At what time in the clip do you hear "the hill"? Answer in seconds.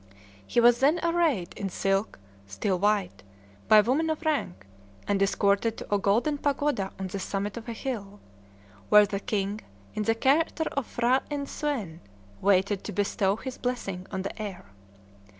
7.67-8.19